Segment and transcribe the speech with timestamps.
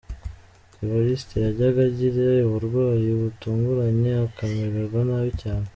[0.83, 5.67] Evariste Yajyaga agira uburwayi butunguranye, akamererwa nabi cyane.